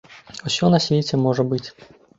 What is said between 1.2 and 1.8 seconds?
можа быць.